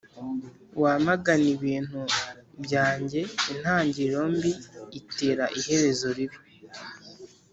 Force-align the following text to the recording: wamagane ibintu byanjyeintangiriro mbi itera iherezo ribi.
wamagane 0.81 1.47
ibintu 1.57 1.99
byanjyeintangiriro 2.63 4.21
mbi 4.35 4.51
itera 4.99 5.45
iherezo 5.59 6.07
ribi. 6.17 6.39